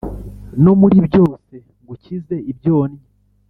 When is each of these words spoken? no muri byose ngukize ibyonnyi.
no 0.63 0.73
muri 0.79 0.97
byose 1.07 1.53
ngukize 1.81 2.35
ibyonnyi. 2.51 3.03